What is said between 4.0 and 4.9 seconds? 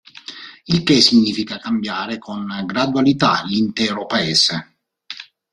Paese.